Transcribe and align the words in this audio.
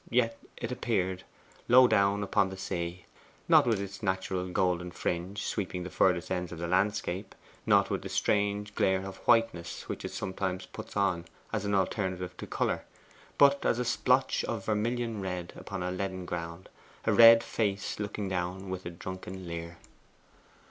Yet 0.09 0.35
it 0.57 0.71
appeared, 0.71 1.23
low 1.67 1.87
down 1.87 2.23
upon 2.23 2.49
the 2.49 2.57
sea. 2.57 3.05
Not 3.47 3.67
with 3.67 3.79
its 3.79 4.01
natural 4.01 4.47
golden 4.49 4.89
fringe, 4.89 5.43
sweeping 5.45 5.83
the 5.83 5.91
furthest 5.91 6.31
ends 6.31 6.51
of 6.51 6.57
the 6.57 6.65
landscape, 6.67 7.35
not 7.67 7.91
with 7.91 8.01
the 8.01 8.09
strange 8.09 8.73
glare 8.73 9.05
of 9.05 9.17
whiteness 9.27 9.87
which 9.87 10.03
it 10.03 10.09
sometimes 10.09 10.65
puts 10.65 10.97
on 10.97 11.25
as 11.53 11.65
an 11.65 11.75
alternative 11.75 12.35
to 12.37 12.47
colour, 12.47 12.83
but 13.37 13.63
as 13.63 13.77
a 13.77 13.85
splotch 13.85 14.43
of 14.45 14.65
vermilion 14.65 15.21
red 15.21 15.53
upon 15.55 15.83
a 15.83 15.91
leaden 15.91 16.25
ground 16.25 16.67
a 17.05 17.13
red 17.13 17.43
face 17.43 17.99
looking 17.99 18.33
on 18.33 18.71
with 18.71 18.87
a 18.87 18.89
drunken 18.89 19.47
leer. 19.47 19.77